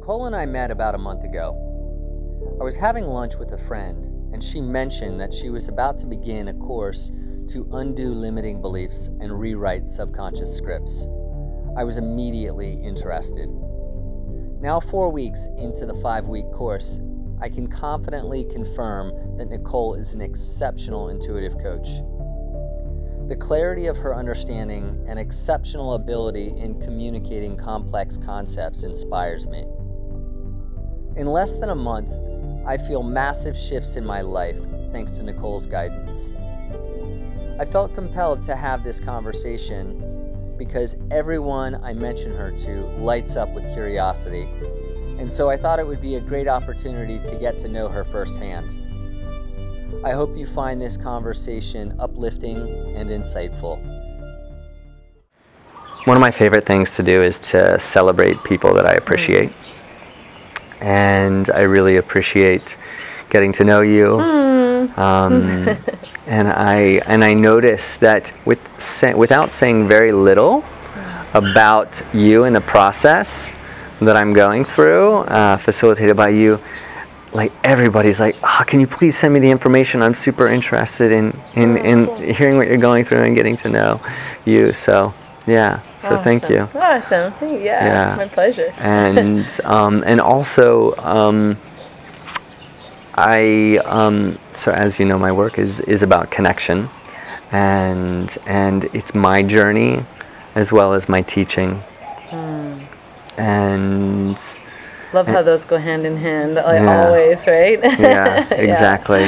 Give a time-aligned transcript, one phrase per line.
[0.00, 1.54] Nicole and I met about a month ago.
[2.58, 6.06] I was having lunch with a friend, and she mentioned that she was about to
[6.06, 7.12] begin a course
[7.48, 11.06] to undo limiting beliefs and rewrite subconscious scripts.
[11.76, 13.50] I was immediately interested.
[14.62, 16.98] Now, four weeks into the five week course,
[17.38, 21.88] I can confidently confirm that Nicole is an exceptional intuitive coach.
[23.28, 29.66] The clarity of her understanding and exceptional ability in communicating complex concepts inspires me.
[31.20, 32.10] In less than a month,
[32.66, 34.56] I feel massive shifts in my life
[34.90, 36.32] thanks to Nicole's guidance.
[37.58, 43.50] I felt compelled to have this conversation because everyone I mention her to lights up
[43.50, 44.48] with curiosity,
[45.18, 48.02] and so I thought it would be a great opportunity to get to know her
[48.02, 48.66] firsthand.
[50.02, 52.56] I hope you find this conversation uplifting
[52.96, 53.78] and insightful.
[56.06, 59.50] One of my favorite things to do is to celebrate people that I appreciate.
[59.50, 59.76] Mm.
[60.80, 62.76] And I really appreciate
[63.30, 64.20] getting to know you.
[64.96, 65.68] Um,
[66.26, 70.64] and I and I notice that with sa- without saying very little
[71.34, 73.54] about you and the process
[74.00, 76.58] that I'm going through, uh, facilitated by you,
[77.32, 80.02] like everybody's like, oh, can you please send me the information?
[80.02, 84.00] I'm super interested in in, in hearing what you're going through and getting to know
[84.44, 84.72] you.
[84.72, 85.14] So
[85.50, 86.68] yeah, so thank you.
[86.74, 87.32] Awesome.
[87.40, 88.16] Thank- Yeah, Yeah.
[88.16, 88.70] my pleasure.
[88.78, 91.56] and um, and also um,
[93.14, 96.88] I um, so as you know my work is is about connection
[97.52, 100.04] and and it's my journey
[100.54, 101.82] as well as my teaching
[103.38, 104.38] and
[105.12, 107.04] Love how those go hand in hand, like Yeah.
[107.06, 107.80] always, right?
[107.98, 109.26] yeah exactly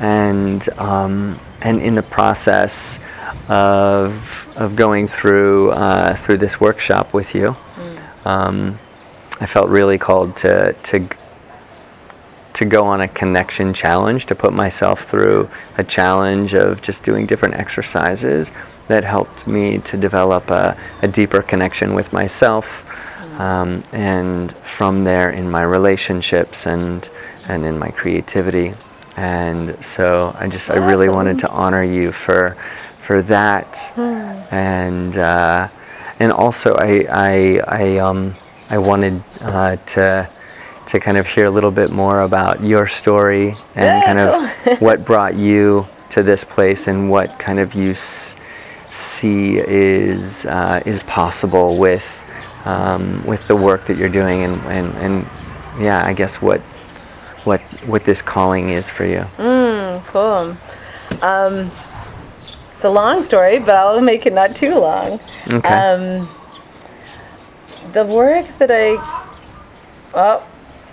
[0.00, 3.00] and um, and in the process
[3.48, 7.56] of of going through uh, through this workshop with you.
[8.24, 8.78] Um,
[9.40, 11.08] I felt really called to to
[12.54, 17.24] to go on a connection challenge to put myself through a challenge of just doing
[17.24, 18.50] different exercises
[18.88, 22.84] that helped me to develop a, a deeper connection with myself
[23.38, 27.08] um, and from there in my relationships and
[27.46, 28.74] and in my creativity.
[29.16, 32.56] And so I just I really wanted to honor you for
[33.08, 33.90] for that
[34.52, 35.66] and uh,
[36.20, 37.34] and also I I
[37.82, 38.36] I um
[38.68, 40.28] I wanted uh, to
[40.88, 45.06] to kind of hear a little bit more about your story and kind of what
[45.06, 48.34] brought you to this place and what kind of you s-
[48.90, 52.06] see is uh, is possible with
[52.66, 55.14] um, with the work that you're doing and, and, and
[55.80, 56.60] yeah I guess what
[57.44, 59.24] what what this calling is for you.
[59.38, 60.54] Mm, cool.
[61.22, 61.70] Um,
[62.78, 65.18] it's a long story, but I'll make it not too long.
[65.50, 65.68] Okay.
[65.68, 66.28] Um,
[67.92, 68.94] the work that I.
[70.14, 70.46] Oh.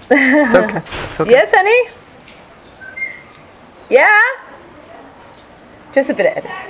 [0.10, 0.78] it's okay.
[0.78, 1.30] It's okay.
[1.30, 1.90] Yes, honey?
[3.92, 4.20] Yeah?
[5.94, 6.44] Just a bit of.
[6.44, 6.66] Can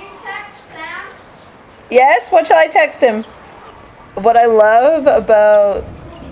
[0.00, 1.06] you text Sam?
[1.90, 3.24] Yes, what shall I text him?
[4.14, 5.84] What I love about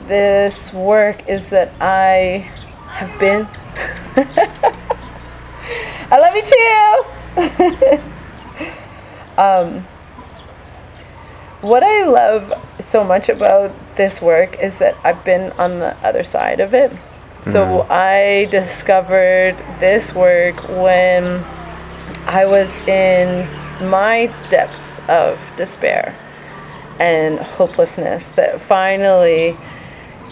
[0.06, 2.50] this work is that I
[2.86, 3.46] have been.
[6.10, 7.17] I love you too!
[9.38, 9.86] um,
[11.60, 16.22] what I love so much about this work is that I've been on the other
[16.22, 16.92] side of it.
[17.42, 21.42] So I discovered this work when
[22.26, 23.48] I was in
[23.88, 26.14] my depths of despair
[26.98, 29.56] and hopelessness that finally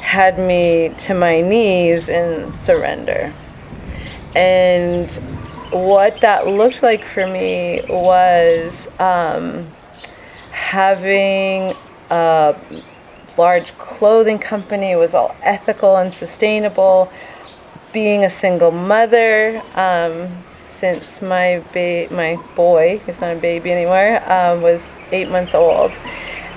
[0.00, 3.32] had me to my knees in surrender.
[4.34, 5.08] And
[5.70, 9.70] what that looked like for me was um,
[10.50, 11.74] having
[12.10, 12.56] a
[13.36, 17.10] large clothing company, was all ethical and sustainable.
[17.92, 24.20] Being a single mother um, since my ba- my boy, he's not a baby anymore,
[24.30, 25.98] um, was eight months old,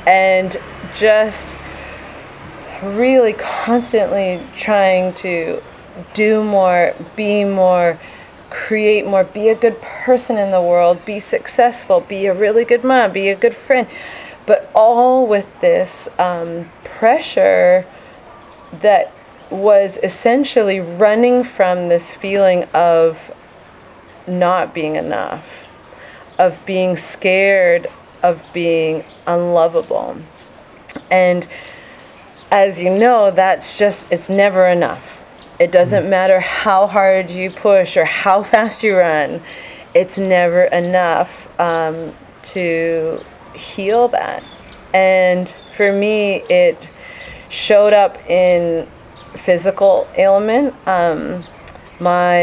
[0.05, 0.57] and
[0.95, 1.55] just
[2.83, 5.61] really constantly trying to
[6.13, 7.99] do more, be more,
[8.49, 12.83] create more, be a good person in the world, be successful, be a really good
[12.83, 13.87] mom, be a good friend,
[14.45, 17.85] but all with this um, pressure
[18.81, 19.13] that
[19.49, 23.33] was essentially running from this feeling of
[24.27, 25.63] not being enough,
[26.37, 27.87] of being scared
[28.23, 30.17] of being unlovable.
[31.09, 31.47] And
[32.51, 35.18] as you know, that's just, it's never enough.
[35.59, 39.41] It doesn't matter how hard you push or how fast you run,
[39.93, 42.13] it's never enough um,
[42.43, 43.23] to
[43.53, 44.43] heal that.
[44.93, 46.89] And for me, it
[47.49, 48.87] showed up in
[49.35, 50.75] physical ailment.
[50.87, 51.43] Um,
[51.99, 52.37] my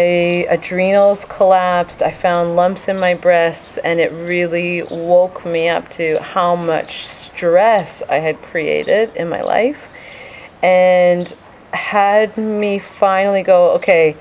[0.51, 2.03] adrenals collapsed.
[2.03, 7.07] I found lumps in my breasts, and it really woke me up to how much
[7.07, 9.89] stress I had created in my life
[10.63, 11.35] and
[11.77, 14.17] had me finally go, okay,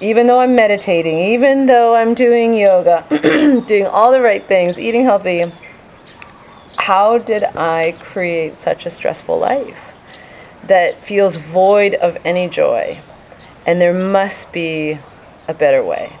[0.00, 3.06] even though I'm meditating, even though I'm doing yoga,
[3.66, 5.52] doing all the right things, eating healthy,
[6.76, 9.92] how did I create such a stressful life
[10.64, 13.00] that feels void of any joy?
[13.66, 14.98] And there must be
[15.48, 16.12] a better way.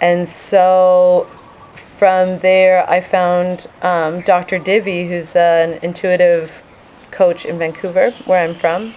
[0.00, 1.28] And so
[1.74, 4.58] from there, I found um, Dr.
[4.58, 6.62] Divi, who's an intuitive
[7.12, 8.94] coach in Vancouver, where I'm from.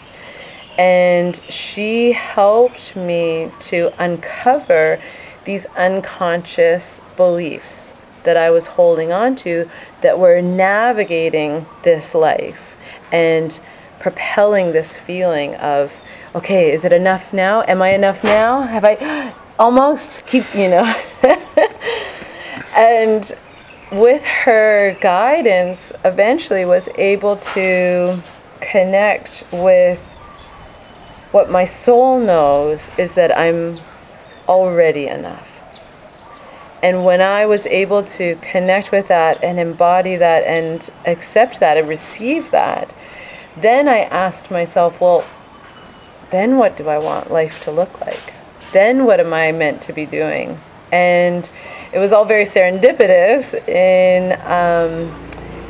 [0.78, 5.02] And she helped me to uncover
[5.46, 7.94] these unconscious beliefs
[8.24, 9.70] that I was holding on to
[10.02, 12.76] that were navigating this life
[13.12, 13.58] and
[14.00, 16.00] propelling this feeling of
[16.36, 17.64] okay, is it enough now?
[17.66, 18.62] Am I enough now?
[18.62, 20.96] Have I almost keep, you know?
[22.76, 23.32] and
[23.92, 28.22] with her guidance, eventually was able to
[28.60, 30.15] connect with
[31.36, 33.78] what my soul knows is that I'm
[34.48, 35.60] already enough.
[36.82, 41.76] And when I was able to connect with that and embody that and accept that
[41.76, 42.96] and receive that,
[43.58, 45.26] then I asked myself, well,
[46.32, 48.34] then what do I want life to look like?
[48.72, 50.58] Then what am I meant to be doing?
[50.94, 51.52] And
[51.92, 55.12] it was all very serendipitous in um,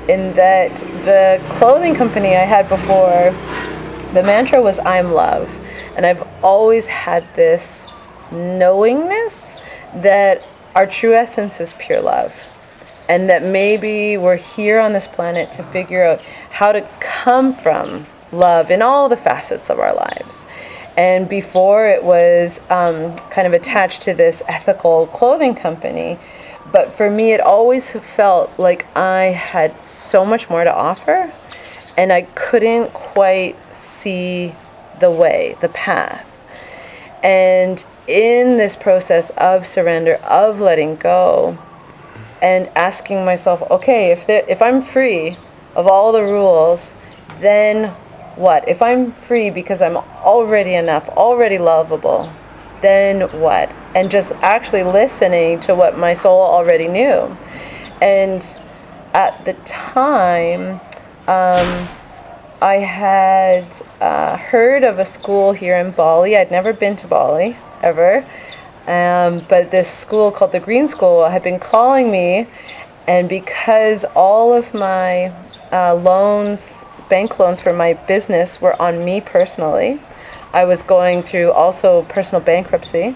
[0.07, 0.75] in that
[1.05, 3.33] the clothing company I had before,
[4.15, 5.55] the mantra was "I'm love,"
[5.95, 7.85] and I've always had this
[8.31, 9.55] knowingness
[9.93, 10.41] that
[10.73, 12.35] our true essence is pure love
[13.07, 18.05] and that maybe we're here on this planet to figure out how to come from
[18.31, 20.45] love in all the facets of our lives.
[20.97, 26.17] And before it was um, kind of attached to this ethical clothing company.
[26.71, 31.31] But for me, it always felt like I had so much more to offer,
[31.97, 34.53] and I couldn't quite see
[34.99, 36.25] the way, the path.
[37.23, 41.57] And in this process of surrender, of letting go,
[42.41, 45.37] and asking myself, okay, if there, if I'm free
[45.75, 46.93] of all the rules,
[47.39, 47.89] then
[48.35, 48.67] what?
[48.67, 52.31] If I'm free because I'm already enough, already lovable,
[52.81, 53.73] then what?
[53.95, 57.35] And just actually listening to what my soul already knew.
[58.01, 58.45] And
[59.13, 60.81] at the time,
[61.27, 61.87] um,
[62.61, 66.37] I had uh, heard of a school here in Bali.
[66.37, 68.25] I'd never been to Bali ever.
[68.87, 72.47] Um, but this school called the Green School had been calling me,
[73.07, 75.33] and because all of my
[75.71, 79.99] uh, loans bank loans for my business were on me personally.
[80.53, 83.15] I was going through also personal bankruptcy.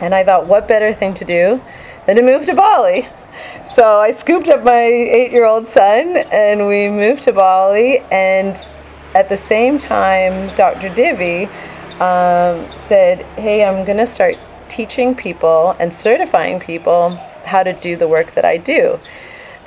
[0.00, 1.60] And I thought, what better thing to do
[2.06, 3.08] than to move to Bali?
[3.64, 7.98] So I scooped up my eight year old son and we moved to Bali.
[8.10, 8.56] And
[9.14, 10.88] at the same time, Dr.
[10.94, 11.46] Divi
[12.00, 14.36] um, said, Hey, I'm going to start
[14.68, 17.10] teaching people and certifying people
[17.44, 18.98] how to do the work that I do.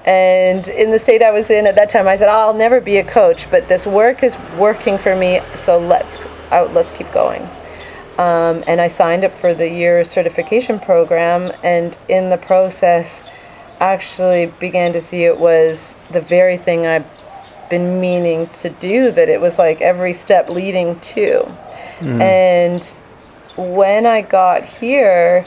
[0.05, 2.97] And in the state I was in at that time, I said, I'll never be
[2.97, 6.19] a coach, but this work is working for me, so let's
[6.51, 7.41] let's keep going.
[8.19, 13.23] Um, and I signed up for the year certification program, and in the process,
[13.79, 17.05] actually began to see it was the very thing I've
[17.69, 19.11] been meaning to do.
[19.11, 21.57] That it was like every step leading to,
[21.99, 22.21] mm.
[22.21, 22.83] and
[23.57, 25.45] when I got here,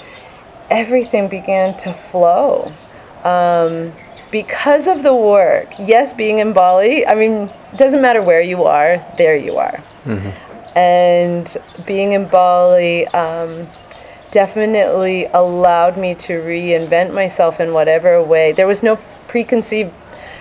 [0.71, 2.73] everything began to flow.
[3.25, 3.93] Um,
[4.31, 8.65] because of the work, yes, being in Bali, I mean, it doesn't matter where you
[8.65, 9.83] are, there you are.
[10.05, 10.79] Mm-hmm.
[10.79, 11.57] And
[11.87, 13.67] being in Bali um,
[14.31, 18.53] definitely allowed me to reinvent myself in whatever way.
[18.53, 19.93] There was no preconceived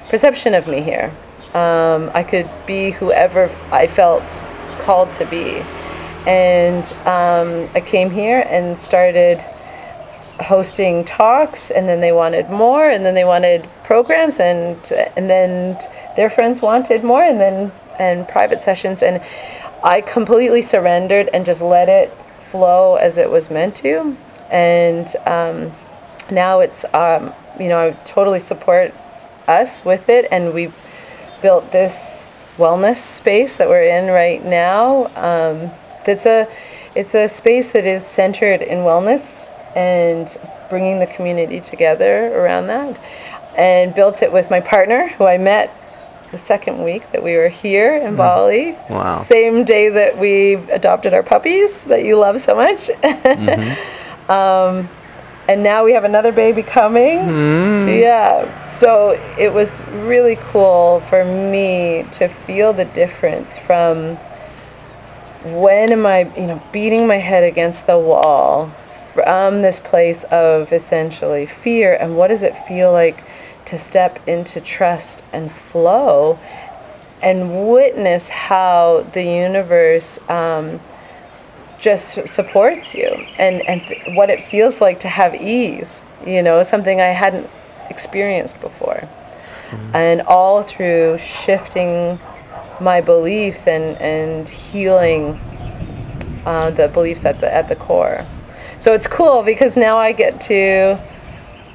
[0.10, 1.16] perception of me here.
[1.54, 4.44] Um, I could be whoever I felt
[4.80, 5.64] called to be.
[6.28, 9.44] And um, I came here and started
[10.40, 14.78] hosting talks and then they wanted more and then they wanted programs and
[15.16, 15.80] and then
[16.16, 19.20] their friends wanted more and then and private sessions and
[19.84, 22.16] I completely surrendered and just let it
[22.50, 24.16] flow as it was meant to
[24.50, 25.74] and um,
[26.32, 28.94] now it's um, you know I totally support
[29.48, 30.76] us with it and we've
[31.42, 32.26] built this
[32.58, 35.72] wellness space that we're in right now um,
[36.06, 36.48] that's a
[36.96, 40.36] it's a space that is centered in wellness and
[40.70, 43.00] bringing the community together around that.
[43.56, 45.72] And built it with my partner, who I met
[46.32, 48.74] the second week that we were here in Bali.
[48.74, 48.90] Mm.
[48.90, 49.22] Wow.
[49.22, 52.90] Same day that we adopted our puppies that you love so much.
[53.28, 54.32] Mm-hmm.
[54.32, 54.90] um,
[55.48, 57.20] and now we have another baby coming.
[57.20, 58.02] Mm.
[58.02, 58.62] Yeah.
[58.62, 64.18] So it was really cool for me to feel the difference from
[65.44, 68.72] when am I, you know, beating my head against the wall
[69.14, 73.24] from this place of essentially fear and what does it feel like
[73.68, 76.40] to step into trust and flow
[77.22, 80.80] and witness how the universe um,
[81.80, 87.02] just supports you and, and what it feels like to have ease, you know, something
[87.02, 87.50] I hadn't
[87.90, 89.08] experienced before.
[89.94, 92.20] And all through shifting
[92.80, 95.38] my beliefs and, and healing
[96.46, 98.26] uh, the beliefs at the, at the core.
[98.78, 101.02] So it's cool because now I get to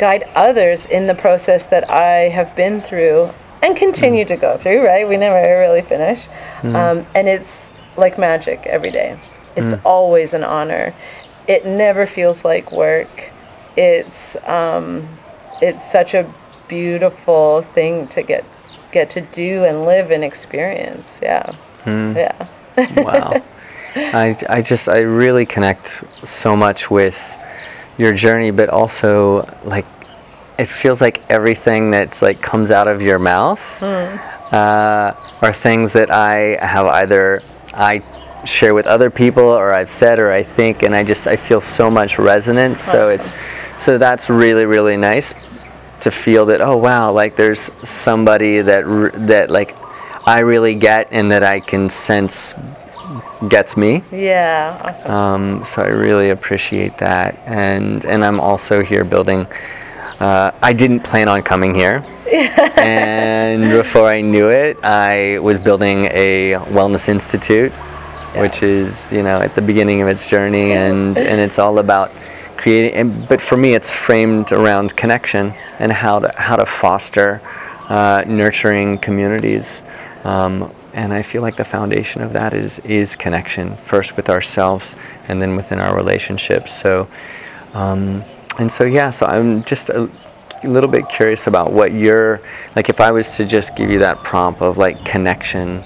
[0.03, 3.31] guide others in the process that I have been through
[3.63, 5.09] and continue to go through, right?
[5.09, 6.27] We never really finish.
[6.75, 9.17] Um, and it's like magic every day.
[9.55, 10.93] It's always an honor.
[11.47, 13.31] It never feels like work.
[13.77, 15.09] It's um,
[15.61, 16.25] it's such a
[16.67, 18.45] beautiful thing to get
[18.91, 21.21] get to do and live and experience.
[21.23, 21.55] Yeah.
[22.17, 22.49] Yeah.
[22.97, 23.41] wow.
[23.95, 27.19] I, I just, I really connect so much with
[27.99, 29.87] your journey, but also like,
[30.59, 33.61] it feels like everything that's like comes out of your mouth
[34.53, 38.03] uh, are things that I have either I
[38.45, 41.61] share with other people or I've said or I think, and I just I feel
[41.61, 42.83] so much resonance.
[42.83, 43.33] So it's
[43.79, 45.35] so that's really really nice
[46.01, 48.85] to feel that oh wow like there's somebody that
[49.29, 49.77] that like
[50.27, 52.55] I really get and that I can sense
[53.49, 54.03] gets me.
[54.11, 54.81] Yeah.
[54.85, 55.11] Awesome.
[55.11, 59.47] Um, so I really appreciate that, and and I'm also here building.
[60.21, 62.05] Uh, I didn't plan on coming here,
[62.77, 67.73] and before I knew it, I was building a wellness institute,
[68.37, 72.13] which is you know at the beginning of its journey, and and it's all about
[72.57, 72.93] creating.
[72.95, 77.41] And, but for me, it's framed around connection and how to how to foster
[77.89, 79.83] uh, nurturing communities.
[80.25, 84.95] Um, and I feel like the foundation of that is is connection first with ourselves
[85.29, 86.73] and then within our relationships.
[86.81, 87.09] So,
[87.75, 88.23] um,
[88.59, 89.11] and so yeah.
[89.11, 90.11] So I'm just a,
[90.65, 92.41] little bit curious about what your
[92.77, 92.89] like.
[92.89, 95.83] If I was to just give you that prompt of like connection,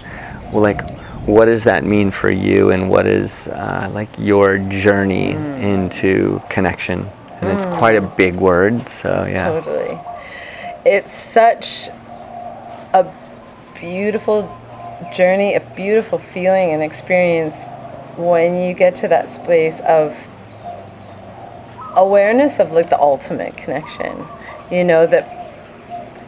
[0.52, 0.82] well, like
[1.26, 7.08] what does that mean for you, and what is uh, like your journey into connection?
[7.40, 8.88] And it's quite a big word.
[8.88, 9.48] So yeah.
[9.48, 9.98] Totally.
[10.84, 11.88] It's such
[12.92, 13.12] a
[13.74, 14.42] beautiful
[15.14, 17.66] journey, a beautiful feeling and experience
[18.16, 20.16] when you get to that space of
[21.94, 24.26] awareness of like the ultimate connection.
[24.70, 25.36] You know, that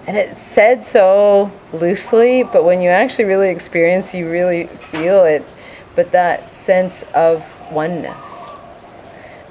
[0.07, 5.45] and it's said so loosely, but when you actually really experience, you really feel it.
[5.95, 8.47] But that sense of oneness,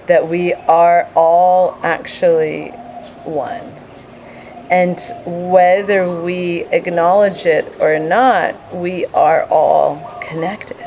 [0.07, 2.69] that we are all actually
[3.23, 3.71] one.
[4.69, 10.77] And whether we acknowledge it or not, we are all connected.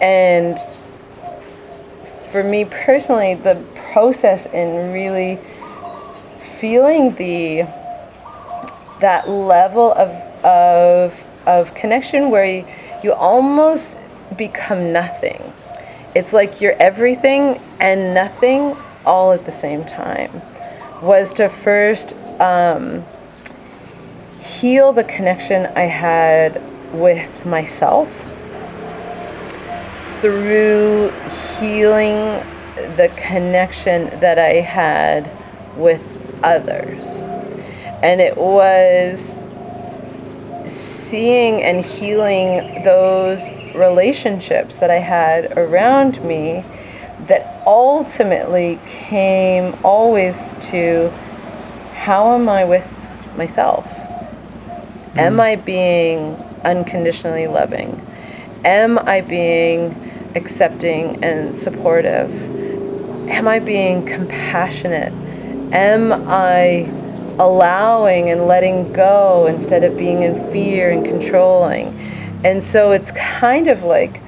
[0.00, 0.58] And
[2.30, 5.38] for me personally, the process in really
[6.58, 7.66] feeling the
[9.00, 10.10] that level of
[10.44, 12.64] of of connection where you,
[13.02, 13.98] you almost
[14.36, 15.52] become nothing.
[16.14, 20.30] It's like you're everything and nothing all at the same time.
[21.02, 23.04] Was to first um,
[24.38, 26.62] heal the connection I had
[26.94, 28.16] with myself
[30.20, 31.10] through
[31.58, 32.46] healing
[32.96, 35.28] the connection that I had
[35.76, 37.20] with others.
[38.02, 39.34] And it was
[40.66, 46.64] seeing and healing those relationships that I had around me
[47.26, 51.10] that ultimately came always to
[51.94, 52.88] how am I with
[53.36, 53.86] myself?
[55.16, 55.40] Am hmm.
[55.40, 58.00] I being unconditionally loving?
[58.64, 59.94] Am I being
[60.34, 62.30] accepting and supportive?
[63.28, 65.12] Am I being compassionate?
[65.72, 66.90] Am I
[67.38, 71.88] allowing and letting go instead of being in fear and controlling?
[72.44, 74.20] And so it's kind of like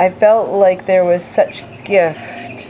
[0.00, 2.64] I felt like there was such gift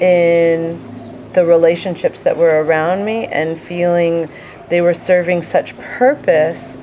[0.00, 4.28] in the relationships that were around me and feeling
[4.70, 6.76] they were serving such purpose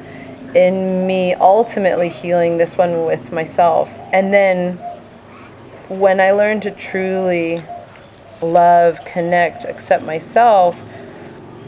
[0.56, 3.92] in me ultimately healing this one with myself.
[4.14, 4.78] And then
[5.90, 7.62] when I learned to truly
[8.42, 10.80] love, connect, accept myself,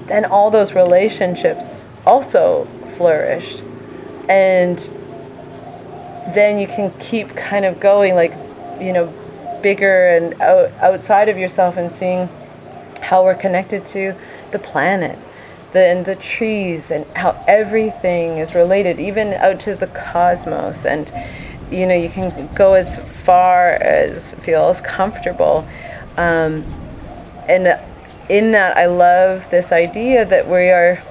[0.07, 3.65] then all those relationships also flourished.
[4.29, 4.79] And
[6.33, 8.33] then you can keep kind of going, like,
[8.79, 9.13] you know,
[9.61, 12.29] bigger and out, outside of yourself and seeing
[13.01, 14.15] how we're connected to
[14.51, 15.17] the planet
[15.73, 20.85] and the trees and how everything is related, even out to the cosmos.
[20.85, 21.11] And,
[21.71, 25.67] you know, you can go as far as feels comfortable.
[26.17, 26.63] Um,
[27.47, 27.79] and
[28.29, 31.03] in that, I love this idea that we are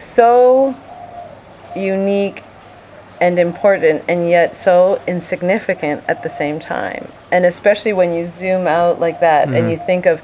[0.00, 0.74] so
[1.74, 2.42] unique
[3.20, 7.10] and important and yet so insignificant at the same time.
[7.30, 10.22] And especially when you zoom out like that and you think of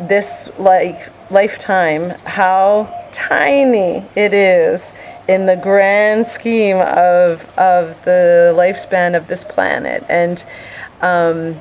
[0.00, 4.92] this like lifetime how tiny it is
[5.28, 10.04] in the grand scheme of of the lifespan of this planet.
[10.08, 10.44] And
[11.02, 11.60] um,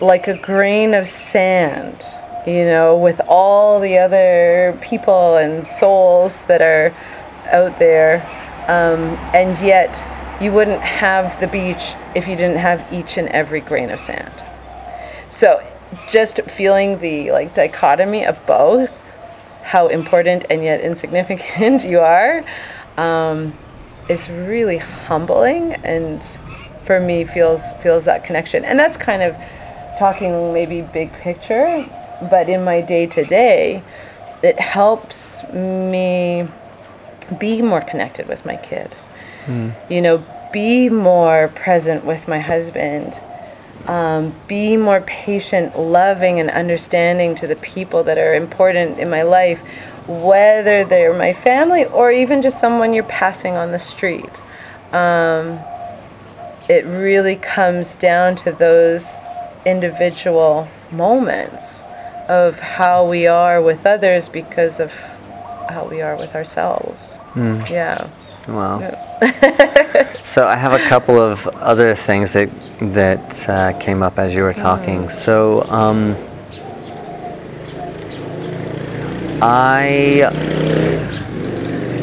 [0.00, 2.04] like a grain of sand
[2.46, 6.92] you know with all the other people and souls that are
[7.52, 8.18] out there
[8.68, 10.04] um, and yet
[10.40, 14.32] you wouldn't have the beach if you didn't have each and every grain of sand.
[15.28, 15.64] So
[16.10, 18.90] just feeling the like dichotomy of both
[19.62, 22.44] how important and yet insignificant you are
[22.96, 23.56] um,
[24.08, 26.22] is really humbling and
[26.84, 28.64] for me feels feels that connection.
[28.64, 29.36] And that's kind of
[29.98, 31.86] talking maybe big picture
[32.30, 33.82] but in my day to day
[34.42, 36.48] it helps me
[37.24, 38.94] be more connected with my kid.
[39.90, 43.20] You know be more present with my husband.
[43.86, 49.22] Um, be more patient, loving, and understanding to the people that are important in my
[49.22, 49.60] life,
[50.06, 54.30] whether they're my family or even just someone you're passing on the street.
[54.92, 55.58] Um,
[56.68, 59.16] it really comes down to those
[59.66, 61.82] individual moments
[62.28, 64.92] of how we are with others because of
[65.72, 67.18] how we are with ourselves.
[67.36, 68.08] Yeah.
[68.48, 68.78] Wow.
[70.24, 72.50] so I have a couple of other things that
[72.94, 75.08] that uh, came up as you were talking.
[75.10, 76.16] So um,
[79.40, 80.28] I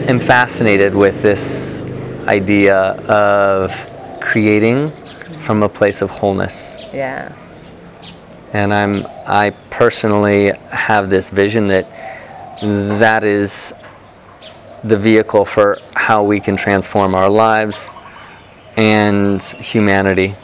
[0.07, 1.83] am fascinated with this
[2.27, 2.77] idea
[3.07, 3.73] of
[4.21, 4.91] creating
[5.45, 6.75] from a place of wholeness.
[6.93, 7.35] Yeah.
[8.53, 11.85] and I'm I personally have this vision that
[12.61, 13.73] that is
[14.83, 17.89] the vehicle for how we can transform our lives
[18.77, 20.35] and humanity.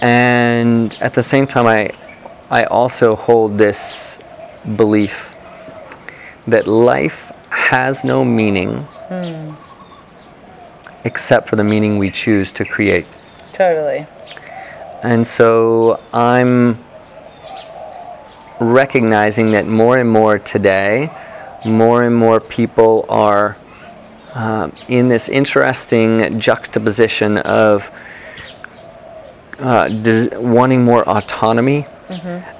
[0.00, 1.90] And at the same time, I
[2.50, 4.18] I also hold this
[4.76, 5.30] belief
[6.48, 8.86] that life has no meaning
[11.04, 13.06] except for the meaning we choose to create.
[13.52, 14.06] Totally.
[15.02, 16.78] And so I'm
[18.60, 21.10] recognizing that more and more today,
[21.64, 23.56] more and more people are
[24.34, 27.90] um, in this interesting juxtaposition of
[29.58, 31.86] uh, des- wanting more autonomy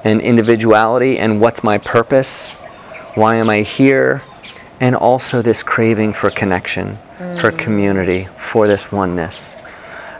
[0.05, 2.55] and individuality and what's my purpose,
[3.15, 4.23] why am I here,
[4.81, 6.99] and also this craving for connection,
[7.41, 9.55] for community, for this oneness.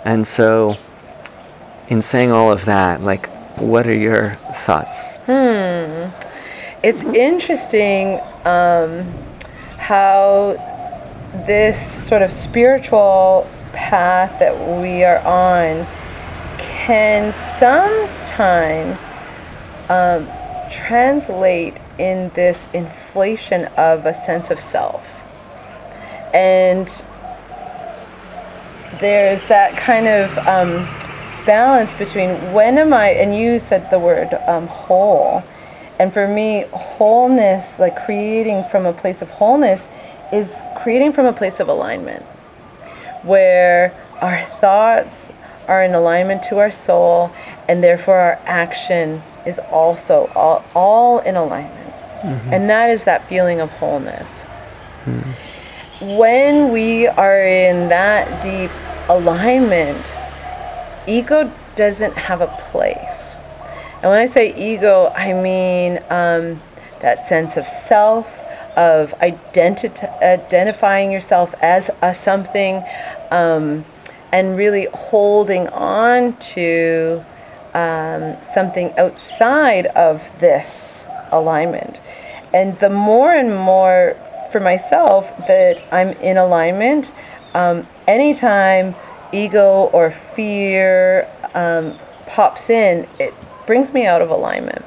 [0.05, 0.77] And so,
[1.89, 3.29] in saying all of that, like,
[3.61, 5.13] what are your thoughts?
[5.27, 6.11] Hmm.
[6.83, 9.13] It's interesting um,
[9.77, 10.57] how
[11.47, 15.87] this sort of spiritual path that we are on
[16.59, 19.13] can sometimes
[19.89, 20.27] um,
[20.71, 25.23] translate in this inflation of a sense of self.
[26.33, 26.89] And
[29.01, 31.00] there's that kind of um,
[31.47, 35.43] balance between when am I, and you said the word um, whole.
[35.99, 39.89] And for me, wholeness, like creating from a place of wholeness,
[40.33, 42.23] is creating from a place of alignment
[43.23, 45.31] where our thoughts
[45.69, 47.31] are in alignment to our soul,
[47.69, 51.95] and therefore our action is also all, all in alignment.
[52.53, 54.41] And that is that feeling of wholeness.
[56.01, 58.71] When we are in that deep
[59.09, 60.15] alignment,
[61.07, 63.37] ego doesn't have a place.
[64.03, 66.63] And when I say ego, I mean um,
[67.01, 68.39] that sense of self,
[68.77, 72.85] of identi- identifying yourself as a something,
[73.31, 73.85] um,
[74.33, 77.25] and really holding on to
[77.75, 82.01] um, something outside of this alignment.
[82.53, 84.17] And the more and more
[84.51, 87.13] for myself that I'm in alignment,
[87.55, 88.95] um, anytime
[89.33, 93.35] ego or fear um, pops in, it
[93.67, 94.85] brings me out of alignment.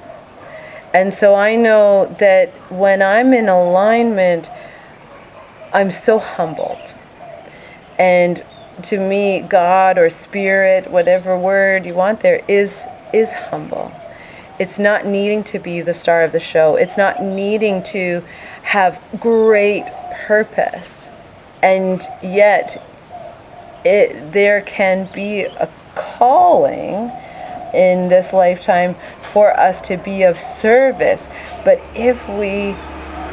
[0.93, 4.51] And so I know that when I'm in alignment,
[5.73, 6.95] I'm so humbled.
[7.97, 8.43] And
[8.83, 13.91] to me, God or spirit, whatever word you want there, is is humble.
[14.59, 16.75] It's not needing to be the star of the show.
[16.75, 18.23] It's not needing to
[18.63, 19.85] have great
[20.25, 21.09] purpose.
[21.61, 22.83] And yet
[23.85, 27.11] it there can be a calling
[27.73, 28.95] in this lifetime
[29.31, 31.27] for us to be of service.
[31.65, 32.75] But if we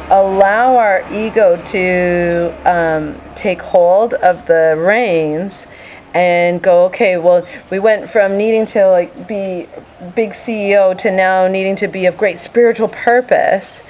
[0.09, 5.67] allow our ego to um, take hold of the reins
[6.13, 9.65] and go okay well we went from needing to like be
[10.13, 13.81] big ceo to now needing to be of great spiritual purpose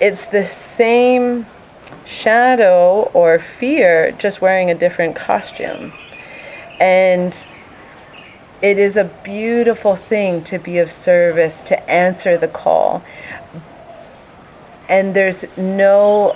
[0.00, 1.46] it's the same
[2.04, 5.92] shadow or fear just wearing a different costume
[6.80, 7.46] and
[8.64, 13.04] it is a beautiful thing to be of service, to answer the call.
[14.88, 16.34] And there's no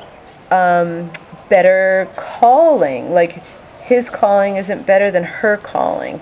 [0.51, 1.11] um,
[1.49, 3.15] better calling.
[3.15, 3.43] Like
[3.81, 6.21] his calling isn't better than her calling.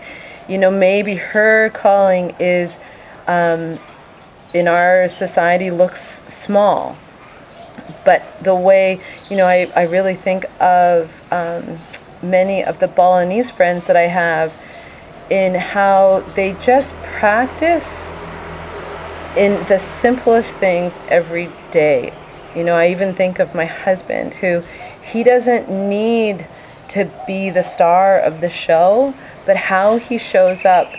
[0.49, 2.79] You know, maybe her calling is,
[3.27, 3.81] um,
[4.55, 6.97] in our society, looks small.
[8.05, 11.79] But the way, you know, I, I really think of um,
[12.23, 14.55] many of the Balinese friends that I have
[15.31, 18.11] in how they just practice
[19.37, 22.13] in the simplest things every day.
[22.55, 24.63] You know, I even think of my husband who
[25.03, 26.47] he doesn't need
[26.89, 30.91] to be the star of the show, but how he shows up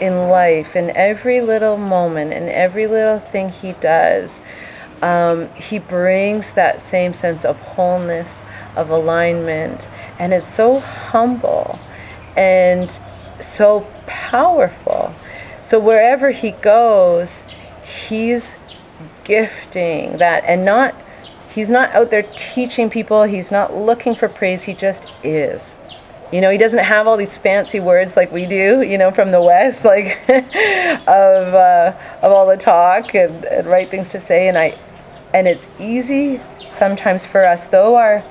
[0.00, 4.40] in life, in every little moment, in every little thing he does.
[5.02, 8.42] Um, he brings that same sense of wholeness,
[8.76, 9.88] of alignment,
[10.18, 11.78] and it's so humble.
[12.36, 12.98] And
[13.42, 15.14] so powerful.
[15.60, 17.44] So wherever he goes,
[17.84, 18.56] he's
[19.24, 20.94] gifting that and not
[21.48, 25.76] he's not out there teaching people, he's not looking for praise, he just is.
[26.32, 29.30] You know, he doesn't have all these fancy words like we do, you know, from
[29.30, 34.48] the West, like of uh, of all the talk and, and right things to say.
[34.48, 34.78] And I,
[35.34, 36.40] and it's easy
[36.70, 38.24] sometimes for us, though our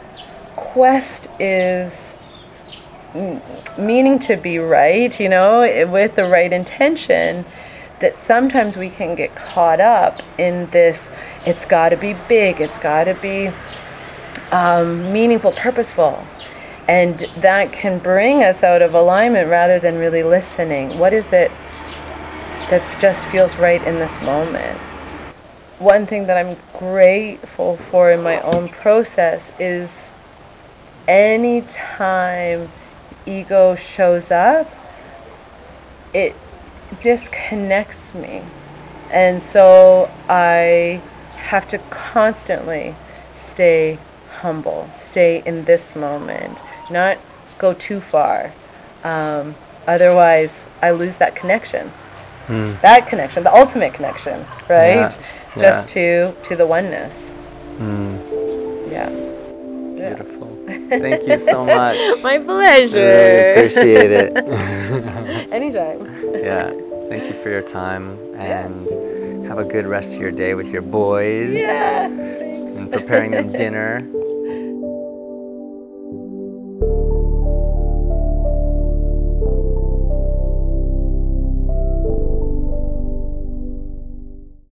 [0.55, 2.13] quest is
[3.77, 7.45] meaning to be right, you know, with the right intention,
[7.99, 11.11] that sometimes we can get caught up in this
[11.45, 13.51] it's got to be big, it's got to be
[14.51, 16.25] um, meaningful, purposeful.
[16.87, 20.97] And that can bring us out of alignment rather than really listening.
[20.97, 21.51] What is it
[22.69, 24.79] that just feels right in this moment?
[25.81, 30.11] One thing that I'm grateful for in my own process is
[31.07, 32.71] anytime
[33.25, 34.71] ego shows up,
[36.13, 36.35] it
[37.01, 38.43] disconnects me.
[39.11, 41.01] And so I
[41.35, 42.95] have to constantly
[43.33, 43.97] stay
[44.29, 46.59] humble, stay in this moment,
[46.91, 47.17] not
[47.57, 48.53] go too far.
[49.03, 49.55] Um,
[49.87, 51.91] otherwise, I lose that connection.
[52.51, 52.81] Mm.
[52.81, 54.95] That connection, the ultimate connection, right?
[54.95, 55.15] Yeah.
[55.57, 56.31] Just yeah.
[56.31, 57.31] to to the oneness.
[57.77, 58.91] Mm.
[58.91, 59.09] Yeah.
[59.95, 60.49] Beautiful.
[60.89, 61.97] Thank you so much.
[62.23, 63.05] My pleasure.
[63.05, 64.37] Really appreciate it.
[65.53, 65.99] Anytime.
[66.35, 66.71] yeah.
[67.07, 69.47] Thank you for your time and yeah.
[69.47, 71.53] have a good rest of your day with your boys.
[71.53, 72.09] Yeah.
[72.09, 72.75] Thanks.
[72.75, 74.01] And preparing them dinner.